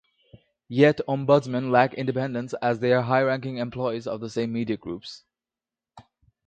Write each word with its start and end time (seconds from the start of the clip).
Yet, 0.67 0.99
ombudsmen 1.07 1.69
lack 1.69 1.93
independence, 1.93 2.55
as 2.59 2.79
they 2.79 2.91
are 2.91 3.03
high-ranking 3.03 3.57
employees 3.57 4.07
of 4.07 4.19
the 4.19 4.31
same 4.31 4.51
media 4.51 4.75
groups. 4.75 5.25